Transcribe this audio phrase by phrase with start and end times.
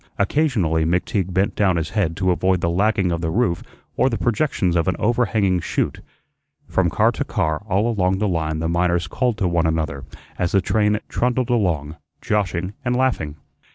[0.17, 3.61] Occasionally McTeague bent down his head to avoid the lagging of the roof
[3.95, 6.01] or the projections of an overhanging shute.
[6.67, 10.03] From car to car all along the line the miners called to one another
[10.39, 13.35] as the train trundled along, joshing and laughing.